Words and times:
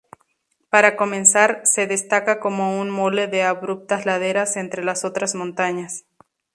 Para 0.71 0.95
comenzar, 0.97 1.61
se 1.63 1.85
destaca 1.85 2.39
como 2.39 2.79
una 2.79 2.91
mole 2.91 3.27
de 3.27 3.43
abruptas 3.43 4.07
laderas 4.07 4.57
entre 4.57 4.83
las 4.83 5.05
otras 5.05 5.35
montañas. 5.35 6.05